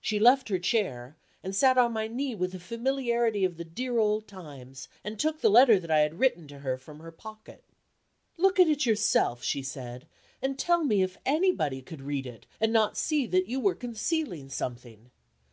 [0.00, 3.98] She left her chair, and sat on my knee with the familiarity of the dear
[3.98, 7.64] old times, and took the letter that I had written to her from her pocket.
[8.36, 10.06] "Look at it yourself," she said,
[10.40, 14.48] "and tell me if anybody could read it, and not see that you were concealing
[14.48, 15.10] something.